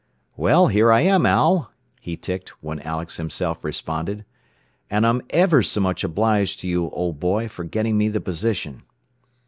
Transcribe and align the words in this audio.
"Well, 0.35 0.65
here 0.69 0.91
I 0.91 1.01
am, 1.01 1.27
Al," 1.27 1.69
he 1.99 2.17
ticked, 2.17 2.49
when 2.63 2.79
Alex 2.79 3.17
himself 3.17 3.63
responded. 3.63 4.25
"And 4.89 5.05
I'm 5.05 5.21
ever 5.29 5.61
so 5.61 5.79
much 5.79 6.03
obliged 6.03 6.59
to 6.61 6.67
you, 6.67 6.89
old 6.89 7.19
boy, 7.19 7.47
for 7.47 7.65
getting 7.65 7.99
me 7.99 8.07
the 8.09 8.19
position." 8.19 8.81